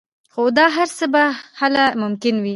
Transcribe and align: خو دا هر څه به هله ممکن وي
خو 0.33 0.41
دا 0.57 0.65
هر 0.77 0.89
څه 0.97 1.05
به 1.13 1.23
هله 1.59 1.83
ممکن 2.01 2.35
وي 2.43 2.49